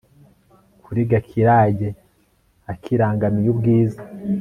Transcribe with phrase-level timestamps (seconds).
[0.83, 1.87] kuri Gakirage
[2.71, 4.01] akirangamiye ubwiza